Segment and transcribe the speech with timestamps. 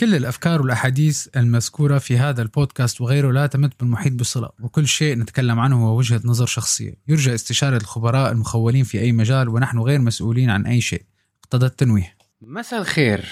[0.00, 5.60] كل الأفكار والأحاديث المذكورة في هذا البودكاست وغيره لا تمت بالمحيط بصلة وكل شيء نتكلم
[5.60, 6.94] عنه هو وجهة نظر شخصية.
[7.08, 11.02] يرجى استشارة الخبراء المخولين في أي مجال ونحن غير مسؤولين عن أي شيء.
[11.44, 12.16] اقتضى التنويه.
[12.40, 13.24] مساء الخير.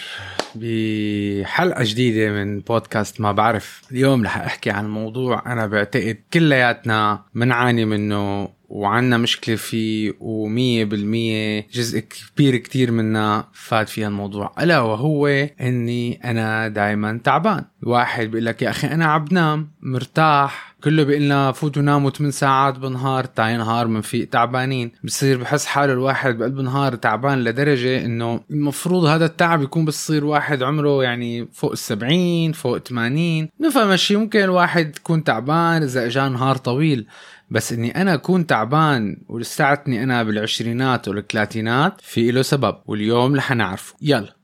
[0.55, 3.83] بحلقة جديدة من بودكاست ما بعرف.
[3.93, 11.67] اليوم رح أحكي عن موضوع أنا بعتقد كلياتنا منعاني منه وعنا مشكلة فيه ومية بالمية
[11.73, 14.55] جزء كبير كتير منا فات فيها الموضوع.
[14.61, 15.27] ألا وهو
[15.61, 17.65] أني أنا دايما تعبان.
[17.83, 20.75] واحد بيقول لك يا أخي أنا عم مرتاح.
[20.85, 24.93] كله بيقول لنا فوتوا ناموا 8 ساعات بالنهار تاي نهار بنفيق تعبانين.
[25.05, 30.63] بصير بحس حاله الواحد بقلب النهار تعبان لدرجة إنه المفروض هذا التعب يكون بصير واحد
[30.63, 36.57] عمره يعني فوق السبعين فوق 80 نفهم الشيء ممكن الواحد يكون تعبان إذا اجى نهار
[36.57, 37.07] طويل.
[37.51, 43.95] بس إني أنا أكون تعبان ولساتني أنا بالعشرينات والثلاثينات في له سبب واليوم رح نعرفه.
[44.03, 44.37] يلا.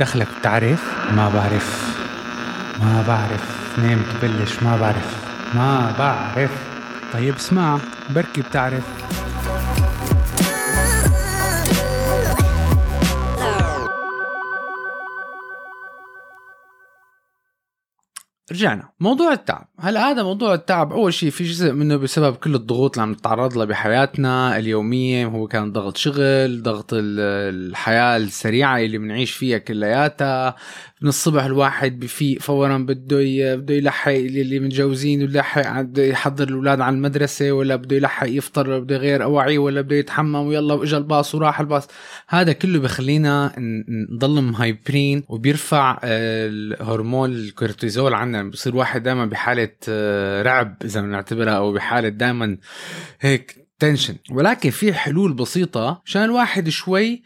[0.00, 1.98] دخلك بتعرف؟ ما بعرف.
[2.78, 3.78] ما بعرف.
[3.78, 4.62] نام تبلش.
[4.62, 5.28] ما بعرف.
[5.54, 6.50] ما بعرف.
[7.12, 7.78] طيب اسمع
[8.10, 9.27] بركي بتعرف.
[18.52, 18.88] رجعنا.
[19.00, 19.68] موضوع التعب.
[19.80, 23.56] هلا هذا موضوع التعب أول شيء في جزء منه بسبب كل الضغوط اللي عم نتعرض
[23.56, 30.56] لها بحياتنا اليومية؟ هو كان ضغط شغل ضغط الحياة السريعة اللي بنعيش فيها كلياتها.
[31.02, 36.96] من الصبح الواحد بفيق فورا بده بده يلحق اللي متجوزين يلحق بده يحضر الأولاد على
[36.96, 41.34] المدرسة ولا بده يلحق يفطر ولا بده يغير أواعيه ولا بده يتحمم ويلا وإجا الباص
[41.34, 41.88] وراح الباص.
[42.28, 43.52] هذا كله بخلينا
[44.12, 51.72] نضل مهايبرين وبيرفع الهرمون الكورتيزول عندنا بصير واحد دائما بحالة آه، رعب إذا بنعتبرها أو
[51.72, 52.58] بحالة دائما
[53.20, 57.22] هيك tension ولكن في حلول بسيطة عشان الواحد شوي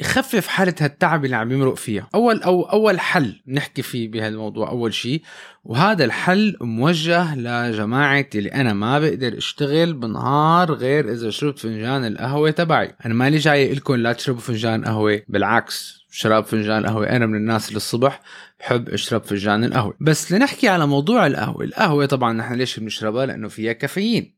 [0.00, 2.08] يخفف حالة هالتعب اللي عم يمرق فيها.
[2.14, 5.22] أول أو أول حل نحكي فيه بهالموضوع أول شيء
[5.64, 12.50] وهذا الحل موجه لجماعة اللي أنا ما بقدر أشتغل بالنهار غير إذا شربت فنجان القهوة
[12.50, 12.94] تبعي.
[13.06, 16.03] أنا مالي جاي لكم لا تشربوا فنجان قهوة بالعكس.
[16.16, 17.10] شراب فنجان قهوة.
[17.10, 18.20] أنا من الناس اللي الصبح
[18.60, 19.96] بحب أشرب فنجان القهوة.
[20.00, 21.64] بس لنحكي على موضوع القهوة.
[21.64, 24.34] القهوة طبعا نحن ليش بنشربها؟ لأنه فيها كافيين.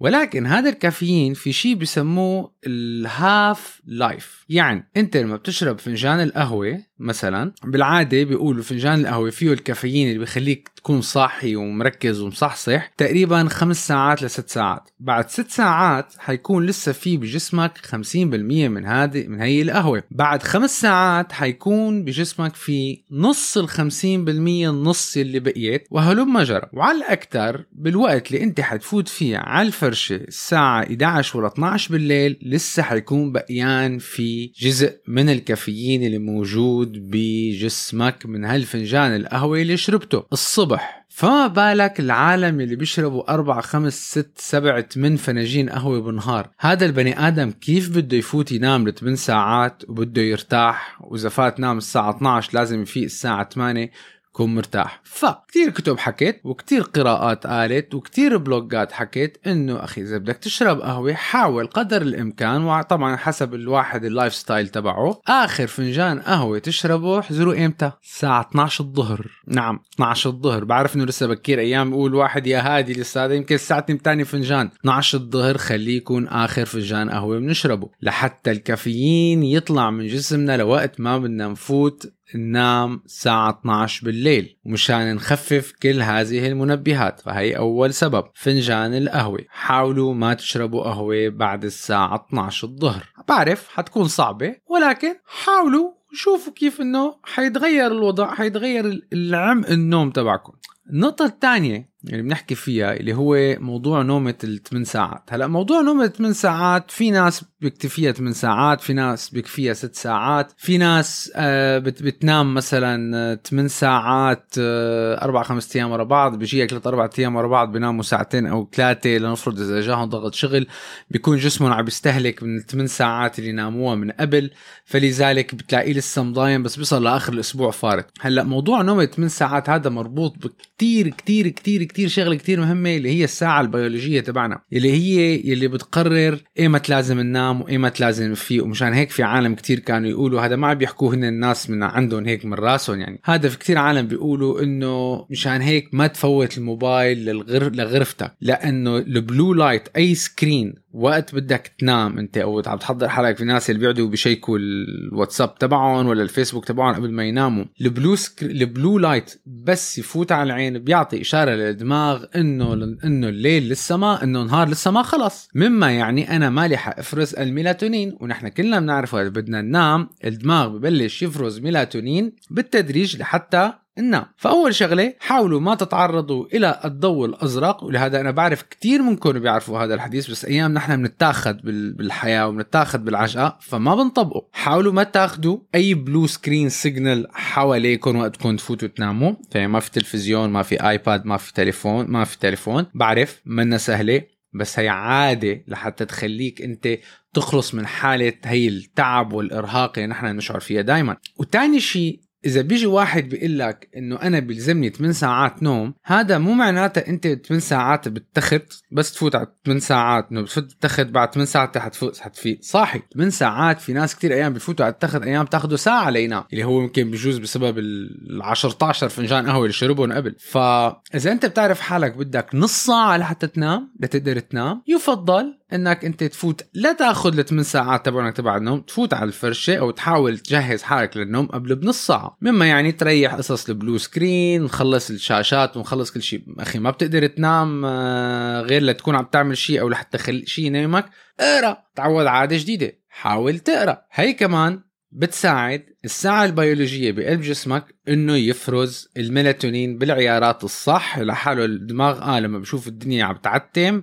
[0.00, 7.52] ولكن هذا الكافيين في شيء بسموه ال half-life يعني أنت لما بتشرب فنجان القهوة مثلا.
[7.64, 14.22] بالعادة بيقولوا فنجان القهوة فيه الكافيين اللي بيخليك تكون صاحي ومركز ومصحصح تقريبا خمس ساعات
[14.22, 14.90] لست ساعات.
[15.00, 20.02] بعد ست ساعات حيكون لسه في بجسمك 50% من هذه من هي القهوة.
[20.10, 25.86] بعد خمس ساعات حيكون بجسمك في نص ال 50% النص اللي بقيت.
[25.90, 26.68] وهلم جرى.
[26.72, 32.82] وعلى الأكثر بالوقت اللي أنت حتفوت فيه على الفرشة الساعة 11 ولا 12 بالليل لسه
[32.82, 40.98] حيكون بقيان في جزء من الكافيين اللي موجود بجسمك من هالفنجان القهوة اللي شربته الصبح.
[41.08, 47.28] فما بالك العالم اللي بيشربوا أربع خمس ست سبع ثمان فناجين قهوة بالنهار؟ هذا البني
[47.28, 52.82] آدم كيف بده يفوت ينام لثمان ساعات وبده يرتاح؟ وإذا فات نام الساعة 12 لازم
[52.82, 53.90] يفيق الساعة 8
[54.38, 55.00] تكون مرتاح.
[55.04, 61.14] فكتير كتب حكيت وكتير قراءات قالت وكتير بلوجات حكيت إنه أخي إذا بدك تشرب قهوة
[61.14, 67.92] حاول قدر الإمكان وطبعا حسب الواحد ال lifestyle تبعه آخر فنجان قهوة تشربه احذروا إمتى؟
[68.02, 69.26] الساعة 12 الظهر.
[69.46, 70.64] نعم 12 الظهر.
[70.64, 74.70] بعرف إنه لسه بكير أيام بقول واحد يا هادي لسه هذا يمكن الساعة تاني فنجان.
[74.80, 81.18] 12 الظهر خليه يكون آخر فنجان قهوة بنشربه لحتى الكافيين يطلع من جسمنا لوقت ما
[81.18, 87.20] بدنا نفوت ننام الساعة 12 بالليل ومشان نخفف كل هذه المنبهات.
[87.20, 88.24] فهي أول سبب.
[88.34, 89.44] فنجان القهوة.
[89.48, 93.12] حاولوا ما تشربوا قهوة بعد الساعة 12 الظهر.
[93.28, 100.52] بعرف حتكون صعبة ولكن حاولوا شوفوا كيف إنه حيتغير الوضع حيتغير العمق النوم تبعكم.
[100.90, 105.22] النقطة الثانية اللي بنحكي فيها اللي هو موضوع نومة الثمان ساعات.
[105.30, 110.52] هلأ موضوع نومة الثمان ساعات في ناس بيكتفيها 8 ساعات في ناس بيكفيها 6 ساعات
[110.56, 116.88] في ناس آه بتنام مثلا 8 ساعات آه 4 5 أيام ورا بعض بيجيها 3
[116.88, 120.66] 4 أيام ورا بعض بيناموا ساعتين أو ثلاثة لنفرض إذا جاهم ضغط شغل
[121.10, 124.50] بيكون جسمهم عم يستهلك من الثمان ساعات اللي ناموها من قبل
[124.84, 129.90] فلذلك بتلاقيه لسه مضايم بس بيصل لآخر الأسبوع فارق هلأ موضوع نوم 8 ساعات هذا
[129.90, 135.40] مربوط بكتير كتير كتير كتير شغلة كتير مهمة اللي هي الساعة البيولوجية تبعنا اللي هي
[135.52, 140.40] اللي بتقرر ايمت لازم ننام وايمت لازم نفيق ومشان هيك في عالم كتير كانوا يقولوا
[140.40, 143.20] هذا ما عم بيحكوه هن الناس من عندهم هيك من راسهم يعني.
[143.24, 147.70] هذا في كتير عالم بيقولوا إنه مشان هيك ما تفوت الموبايل للغر...
[147.74, 153.36] لغرفتك لأنه ال blue light أي screen وقت بدك تنام انت أو عم تحضر حالك
[153.36, 157.64] في ناس اللي بيقعدوا بيشيكوا الواتساب تبعهم ولا الفيسبوك تبعهم قبل ما يناموا.
[157.80, 158.46] ال blue scre...
[158.46, 162.74] ال blue light بس يفوت على العين بيعطي إشارة للدماغ إنه
[163.04, 165.48] إنه الليل لسه ما إنه النهار لسه ما خلص.
[165.54, 172.32] مما يعني أنا مالي حافرز الميلاتونين ونحن كلنا بنعرف بدنا ننام الدماغ ببلش يفرز ميلاتونين
[172.50, 179.02] بالتدريج لحتى ننام فأول شغلة حاولوا ما تتعرضوا إلى الضوء الأزرق ولهذا أنا بعرف كتير
[179.02, 184.48] منكم بيعرفوا هذا الحديث بس أيام نحن بنتاخذ بالحياة وبنتاخذ بالعجقة فما بنطبقه.
[184.52, 189.90] حاولوا ما تاخذوا أي blue screen signal حواليكم وقت بدكم تفوتوا تناموا يعني ما في
[189.90, 192.86] تلفزيون ما في آيباد ما في تليفون ما في تليفون.
[192.94, 194.22] بعرف منا سهلة
[194.54, 196.98] بس هي عادة لحتى تخليك أنت
[197.34, 201.16] تخلص من حالة هي التعب والإرهاق اللي نحن نشعر فيها دايما.
[201.36, 206.52] وتاني شيء إذا بيجي واحد بيقول لك إنه أنا بيلزمني 8 ساعات نوم هذا مو
[206.52, 211.46] معناته أنت 8 ساعات بالتخت بس تفوت على 8 ساعات انه بتفوت بالتخت بعد 8
[211.46, 215.76] ساعات حتفوت حتفيق صاحي 8 ساعات في ناس كثير أيام بفوتوا على التخت أيام بتاخذوا
[215.76, 220.34] ساعة لينام اللي هو يمكن بجوز بسبب ال 10 فنجان قهوة اللي شربهم قبل.
[220.38, 226.62] فاذا أنت بتعرف حالك بدك نص ساعة لحتى تنام لتقدر تنام يفضل إنك أنت تفوت
[226.74, 231.46] لا تأخذ الثمان ساعات تبعونك تبع النوم تفوت على الفرشة أو تحاول تجهز حالك للنوم
[231.46, 232.36] قبل بنص ساعة.
[232.40, 236.42] مما يعني تريح قصص ال blue screen نخلص الشاشات ونخلص كل شيء.
[236.58, 241.04] أخي ما بتقدر تنام آه، غير لتكون عم تعمل شيء أو لحتى تخلي شيء ينامك
[241.40, 242.92] اقرأ تعود عادة جديدة.
[243.08, 244.02] حاول تقرأ.
[244.12, 244.80] هي كمان
[245.12, 252.88] بتساعد الساعة البيولوجية بقلب جسمك إنه يفرز الميلاتونين بالعيارات الصح لحاله الدماغ آه لما بشوف
[252.88, 254.02] الدنيا عم تعتم.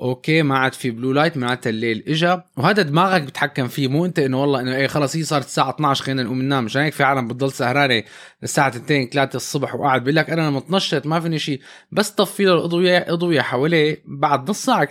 [0.00, 3.88] أوكي ما عاد في blue light معناتها الليل إجا وهذا دماغك بتحكم فيه.
[3.88, 6.64] مو أنت إنه والله إنه إيه خلص هي صارت الساعة 12 خلينا نقوم ننام.
[6.64, 8.02] مشان هيك؟ في عالم بتضل سهرانة
[8.42, 11.60] للساعه 2 3 الصبح وقاعد بيقول لك أنا متنشط ما فيني شيء
[11.92, 14.88] بس طفي له الاضويه اضويه حواليه بعد نص ساعة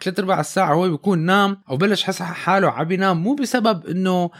[0.00, 3.22] ثلاث ارباع الساعة هو بيكون نام أو بلش يحس حاله عم ينام.
[3.22, 4.30] مو بسبب إنه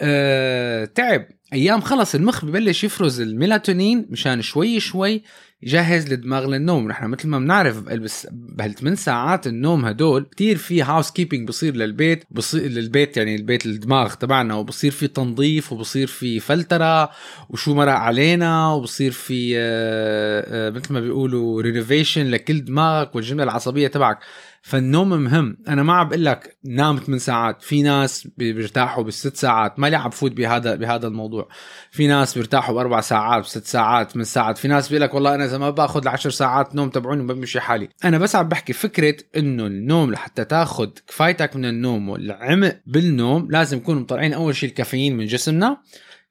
[0.00, 1.26] آه تعب.
[1.52, 5.22] أيام خلص المخ ببلش يفرز الميلاتونين مشان شوي شوي
[5.62, 6.88] يجهز الدماغ للنوم.
[6.88, 7.82] نحن مثل ما بنعرف
[8.30, 14.54] بهالثمان ساعات النوم هدول كتير في housekeeping بصير للبيت بصير للبيت يعني البيت الدماغ تبعنا
[14.54, 17.10] وبصير في تنظيف وبصير في فلترة
[17.50, 23.88] وشو مرق علينا وبصير في آه، آه، مثل ما بيقولوا renovation لكل دماغك والجملة العصبية
[23.88, 24.18] تبعك.
[24.62, 25.56] فالنوم مهم.
[25.68, 27.62] أنا ما عم بقول لك نام 8 ساعات.
[27.62, 29.78] في ناس بيرتاحوا بالست ساعات.
[29.78, 31.48] ما لي عم بفوت بهذا بهذا الموضوع.
[31.90, 34.58] في ناس بيرتاحوا بأربع ساعات بست ساعات بثمن ساعات.
[34.58, 37.88] في ناس بيقول لك والله أنا إذا ما بآخذ العشر ساعات نوم تبعوني بمشي حالي.
[38.04, 43.76] أنا بس عم بحكي فكرة إنه النوم لحتى تاخذ كفايتك من النوم والعمق بالنوم لازم
[43.76, 45.76] نكون مطلعين أول شيء الكافيين من جسمنا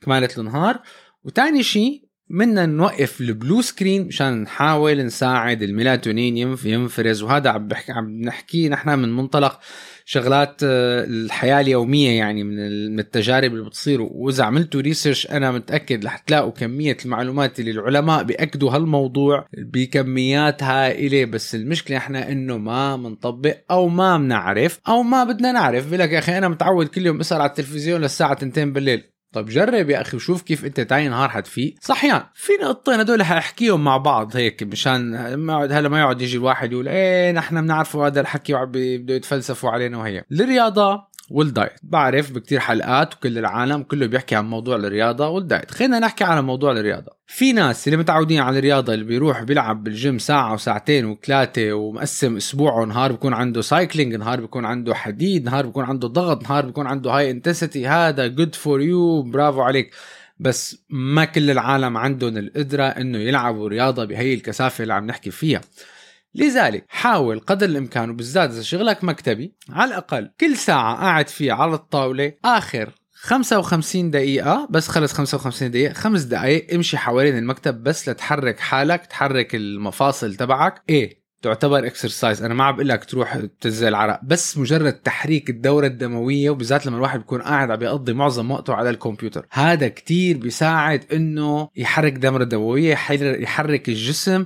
[0.01, 0.79] كمالة النهار
[1.23, 7.23] وتاني شيء بدنا نوقف ال blue screen مشان نحاول نساعد الميلاتونين ينفرز.
[7.23, 9.59] وهذا عم بحكي عم نحكي نحن من منطلق
[10.05, 14.01] شغلات آه، الحياة اليومية يعني من التجارب اللي بتصير.
[14.01, 21.25] وإذا عملتوا research أنا متأكد رح تلاقوا كمية المعلومات اللي العلماء بيأكدوا هالموضوع بكميات هائلة.
[21.25, 25.87] بس المشكلة إحنا إنه ما بنطبق أو ما بنعرف أو ما بدنا نعرف.
[25.87, 29.16] بقول لك يا أخي أنا متعود كل يوم اسهر على التلفزيون للساعة 2 بالليل.
[29.33, 33.83] طب جرب يا أخي وشوف كيف أنت تاني نهار حتفيق صحيان في نقطتين هدول حاحكيهم
[33.83, 38.21] مع بعض هيك مشان ما هلا ما يقعد يجي الواحد يقول إيه نحن بنعرفوا هذا
[38.21, 44.35] الحكي بده يتفلسفوا علينا وهي الرياضة وال diet بعرف بكتير حلقات وكل العالم كله بيحكي
[44.35, 47.11] عن موضوع الرياضة وال diet خلينا نحكي على موضوع الرياضة.
[47.27, 52.85] في ناس اللي متعودين على الرياضة اللي بيروح بيلعب بالجيم ساعة وساعتين وثلاثة ومقسم اسبوعه
[52.85, 57.11] نهار بيكون عنده cycling نهار بيكون عنده حديد نهار بيكون عنده ضغط نهار بيكون عنده
[57.11, 59.93] high intensity هذا good for you برافو عليك.
[60.39, 65.61] بس ما كل العالم عندهم القدرة إنه يلعبوا رياضة بهي الكثافة اللي عم نحكي فيها.
[66.37, 71.73] لذلك حاول قدر الإمكان وبالذات إذا شغلك مكتبي على الأقل كل ساعة قاعد فيها على
[71.73, 78.59] الطاولة آخر 55 دقيقة بس خلص 55 دقيقة خمس دقائق امشي حوالين المكتب بس لتحرك
[78.59, 80.83] حالك تحرك المفاصل تبعك.
[80.89, 85.87] إيه تعتبر اكسرسايز أنا ما عم بقول لك تروح تنزل عرق بس مجرد تحريك الدورة
[85.87, 89.45] الدموية وبالذات لما الواحد بيكون قاعد عم يقضي معظم وقته على الكمبيوتر.
[89.51, 94.45] هذا كتير بيساعد إنه يحرك الدورة الدموية يحرك الجسم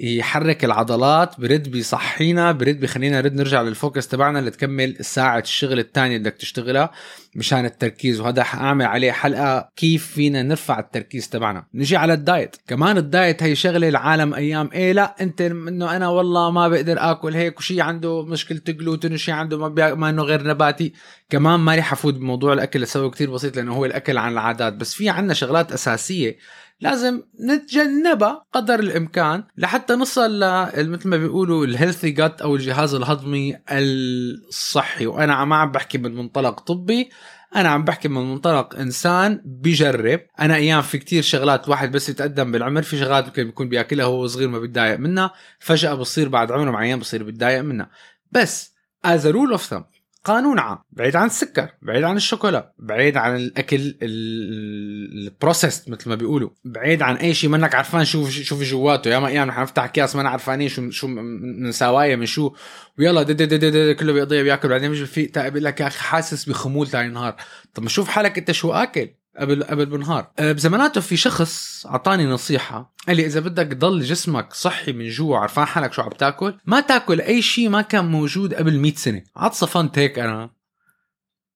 [0.00, 6.16] يحرك العضلات برد بيصحينا برد بيخلينا نرد نرجع لل focus تبعنا لتكمل ساعة الشغل الثانية
[6.16, 6.90] اللي بدك تشتغلها
[7.36, 8.20] مشان التركيز.
[8.20, 11.64] وهذا حأعمل عليه حلقة كيف فينا نرفع التركيز تبعنا.
[11.74, 12.56] نجي على ال diet.
[12.66, 14.70] كمان ال diet هي شغلة العالم أيام.
[14.72, 19.32] إيه لا أنت إنه أنا والله ما بقدر آكل هيك وشي عنده مشكلة جلوتين وشي
[19.32, 19.94] عنده ما, بي...
[19.94, 20.92] ما إنه غير نباتي.
[21.30, 24.72] كمان ما رح أفوت بموضوع الأكل لسبب كتير بسيط لأنه هو الأكل عن العادات.
[24.72, 26.36] بس في عنا شغلات أساسية
[26.80, 32.94] لازم نتجنبها قدر الإمكان لحتى نصل ل مثل ما بيقولوا ال healthy gut أو الجهاز
[32.94, 35.06] الهضمي الصحي.
[35.06, 37.10] وأنا مو عم بحكي من منطلق طبي
[37.56, 40.20] أنا عم بحكي من منطلق إنسان بجرب.
[40.40, 44.26] أنا أيام في كتير شغلات واحد بس يتقدم بالعمر في شغلات ممكن بيكون بيأكلها وهو
[44.26, 47.90] صغير ما بيتضايق منها فجأة بصير بعد عمر معين بصير بيتضايق منها.
[48.32, 49.82] بس as rule of thumb
[50.24, 56.14] قانون عام بعيد عن السكر بعيد عن الشوكولا بعيد عن الأكل ال processed مثل ما
[56.14, 59.60] بيقولوا بعيد عن أي شيء منك عرفان شو شو في جواته يا ما أيام نحن
[59.60, 62.52] نفتح أكياس ما عرفانين شو شو من سوايا من شو.
[62.98, 65.86] ويلا دي دي دي دي, دي كله بيقضيها بياكل بعدين بيجي في بيقول لك يا
[65.86, 67.36] أخي حاسس بخمول ثاني نهار.
[67.74, 69.08] طب ما شوف حالك أنت شو آكل.
[69.38, 72.94] قبل قبل بنهار أه، بزماناته في شخص أعطاني نصيحة.
[73.08, 76.80] قال لي إذا بدك تضل جسمك صحي من جوا عرفان حالك شو عم تاكل؟ ما
[76.80, 79.22] تاكل أي شيء ما كان موجود قبل 100 سنة.
[79.36, 80.57] عاد صفنت هيك أنا.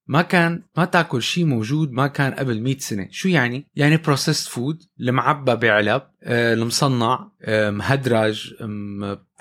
[0.07, 3.07] ما كان ما تاكل شيء موجود ما كان قبل 100 سنة.
[3.11, 8.53] شو يعني؟ يعني processed food المعبى بعلب آه، المصنع آه، مهدرج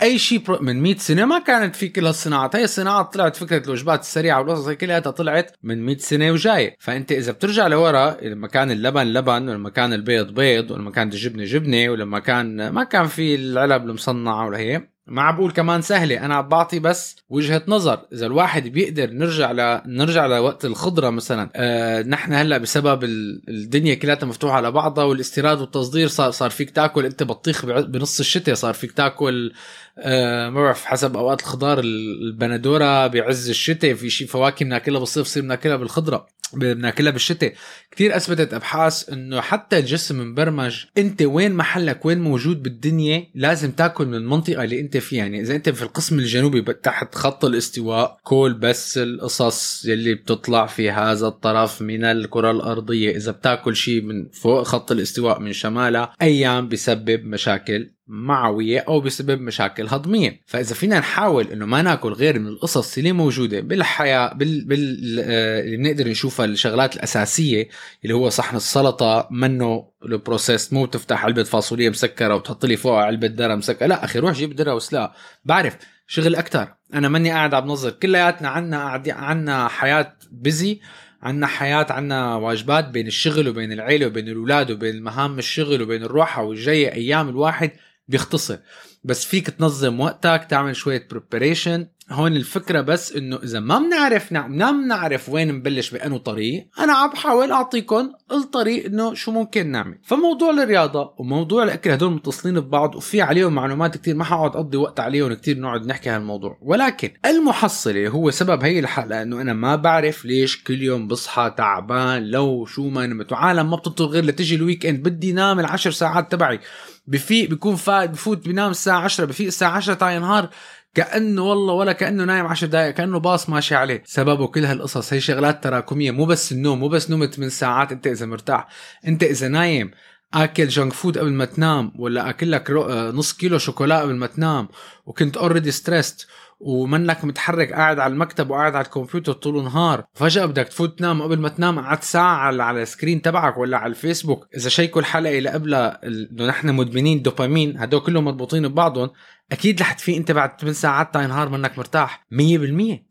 [0.02, 1.24] أي شيء من 100 سنة.
[1.24, 5.86] ما كانت في كل هالصناعات هي الصناعات طلعت فكرة الوجبات السريعة والقصص كلها طلعت من
[5.86, 6.76] 100 سنة وجاية.
[6.80, 11.44] فأنت إذا بترجع لورا لما كان اللبن لبن ولما كان البيض بيض ولما كان الجبنه
[11.44, 16.24] جبنة ولما كان ما كان في العلب المصنعه ولا هي ما عم بقول كمان سهلة
[16.24, 18.00] أنا عم بعطي بس وجهة نظر.
[18.12, 23.04] إذا الواحد بيقدر نرجع ل نرجع لوقت الخضرة مثلا آه نحن هلأ بسبب
[23.48, 28.54] الدنيا كلها مفتوحة على بعضها والاستيراد والتصدير صار صار فيك تاكل أنت بطيخ بنص الشتاء
[28.54, 29.52] صار فيك تاكل
[29.98, 35.42] آه ما بعرف حسب أوقات الخضار البندورة بعز الشتاء في شيء فواكه بناكلها بالصيف بصير
[35.42, 37.54] بناكلها بالخضرة بناكلها بالشتاء.
[37.90, 40.84] كثير أثبتت أبحاث إنه حتى الجسم مبرمج.
[40.98, 45.54] أنت وين محلك وين موجود بالدنيا لازم تاكل من المنطقة اللي أنت فيها يعني؟ إذا
[45.54, 51.82] أنت في القسم الجنوبي تحت خط الاستواء كل بس القصص اللي بتطلع في هذا الطرف
[51.82, 53.16] من الكرة الأرضية.
[53.16, 59.40] إذا بتاكل شيء من فوق خط الاستواء من شمالها أيام بسبب مشاكل معوية أو بسبب
[59.40, 60.40] مشاكل هضمية.
[60.46, 65.20] فإذا فينا نحاول إنه ما نأكل غير من القصص اللي موجودة بالحياة بال, بال...
[65.24, 67.68] آه، اللي بنقدر نشوفها الشغلات الأساسية
[68.04, 73.04] اللي هو صحن السلطة منه ال processed مو بتفتح علبة فاصوليا مسكرة وتحط لي فوقها
[73.04, 73.86] علبة ذره مسكرة.
[73.86, 75.12] لا أخي روح جيب ذره وسلاق
[75.44, 75.76] بعرف
[76.06, 80.80] شغل أكثر أنا ماني قاعد عم بنظر كلياتنا عنا قاعدين عنا حياة busy
[81.22, 86.42] عنا حياة عنا واجبات بين الشغل وبين العيلة وبين الأولاد وبين مهام الشغل وبين الروحة
[86.42, 87.70] والجاية أيام الواحد
[88.08, 88.58] بيختصر.
[89.04, 94.70] بس فيك تنظم وقتك تعمل شوية preparation هون الفكرة بس إنه إذا ما بنعرف ما
[94.70, 99.98] بنعرف وين نبلش بأنو طريق أنا عم بحاول اعطيكم الطريق إنه شو ممكن نعمل.
[100.02, 105.00] فموضوع الرياضة وموضوع الأكل هدول متصلين ببعض وفي عليهم معلومات كتير ما حقعد أقضي وقت
[105.00, 110.24] عليهم كتير نقعد نحكي هالموضوع ولكن المحصلة هو سبب هي الحلقة انه أنا ما بعرف
[110.24, 114.86] ليش كل يوم بصحى تعبان لو شو ما نمت وعالم ما بتطلب غير لتجي ال
[114.86, 116.60] weekend بدي نام العشر ساعات تبعي.
[117.06, 120.50] بفيق بيكون فايت بفوت بينام الساعة 10 بفيق الساعة 10 تاع نهار
[120.94, 124.02] كأنه والله ولا كأنه نايم 10 دقائق كأنه باص ماشي عليه.
[124.06, 125.12] سببه كل هالقصص.
[125.12, 127.92] هي شغلات تراكمية مو بس النوم مو بس نمت ثمن ساعات.
[127.92, 128.68] أنت إذا مرتاح
[129.06, 129.90] أنت إذا نايم
[130.34, 134.26] آكل junk food قبل ما تنام ولا آكل لك آه، نص كيلو شوكولا قبل ما
[134.26, 134.68] تنام
[135.06, 136.20] وكنت already stressed
[136.60, 140.04] ومنك متحرك قاعد على المكتب وقاعد على الكمبيوتر طول النهار.
[140.14, 143.90] فجأة بدك تفوت تنام قبل ما تنام قعدت ساعة على ال screen تبعك ولا على
[143.90, 144.48] الفيسبوك.
[144.56, 149.10] إذا شيكوا الحلقة اللي قبلها إنه نحن مدمنين دوبامين هدول كلهم مربوطين ببعضهم
[149.52, 152.26] أكيد رح تفيق أنت بعد 8 ساعات تاع نهار منك مرتاح.
[152.32, 152.36] 100%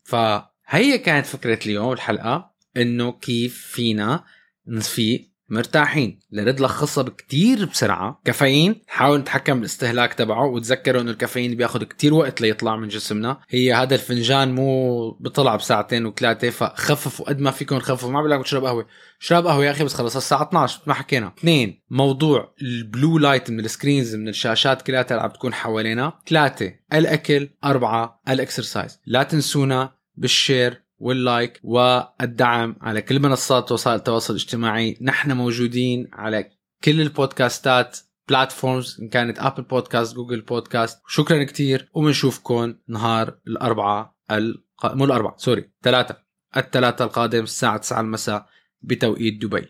[0.04, 4.24] فهي كانت فكرة اليوم الحلقة إنه كيف فينا
[4.68, 8.22] نفيق مرتاحين لنرد لخصها بكتير بسرعة.
[8.25, 13.38] كافيين حاول نتحكم بالاستهلاك تبعه وتذكروا إنه الكافيين بياخد كتير وقت ليطلع من جسمنا.
[13.50, 18.10] هي هذا الفنجان مو بيطلع بساعتين وثلاثة فخففوا قد ما فيكم تخففوا.
[18.10, 18.86] ما بقول لك تشرب قهوة.
[19.20, 21.34] شرب قهوة يا أخي بس خلص الساعة 12 ما حكينا.
[21.38, 26.13] اثنين موضوع ال blue light من ال screens من الشاشات كلها عم تكون حوالينا.
[26.27, 27.50] ثلاثة الأكل.
[27.63, 29.00] أربعة ال exercise.
[29.05, 34.98] لا تنسونا بال share وال like والدعم على كل منصات وسائل التواصل الاجتماعي.
[35.01, 36.50] نحن موجودين على
[36.84, 37.98] كل البودكاستات
[38.30, 44.86] platforms إن كانت Apple Podcast Google Podcast شكرا كتير وبنشوفكم نهار الأربعاء الق...
[44.86, 46.17] مو الأربعاء sorry ثلاثة
[46.58, 48.46] الثلاثة القادم الساعة 9 المساء
[48.81, 49.67] بتوقيت دبي.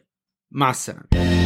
[0.51, 1.40] مع السلامة.